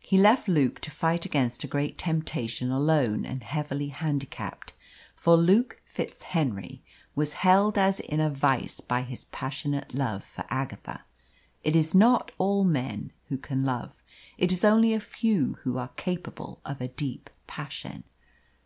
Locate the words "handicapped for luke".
3.88-5.80